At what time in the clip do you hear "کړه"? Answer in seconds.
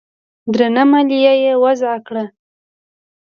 2.07-2.25